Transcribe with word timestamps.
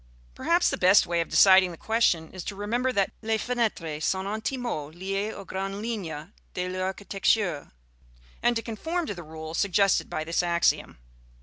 Perhaps 0.33 0.71
the 0.71 0.79
best 0.81 1.05
way 1.05 1.21
of 1.21 1.29
deciding 1.29 1.69
the 1.69 1.77
question 1.77 2.31
is 2.31 2.43
to 2.45 2.55
remember 2.55 2.91
that 2.91 3.11
"les 3.21 3.37
fenêtres 3.37 4.01
sont 4.01 4.25
intimement 4.25 4.91
liées 4.95 5.31
aux 5.31 5.45
grandes 5.45 5.79
lignes 5.79 6.31
de 6.55 6.67
l'architecture," 6.67 7.71
and 8.41 8.55
to 8.55 8.63
conform 8.63 9.05
to 9.05 9.13
the 9.13 9.21
rule 9.21 9.53
suggested 9.53 10.09
by 10.09 10.23
this 10.23 10.41
axiom. 10.41 10.97